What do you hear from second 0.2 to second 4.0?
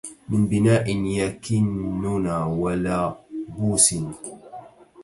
من بناءٍ يَكِنُّنا ولَبُوسٍ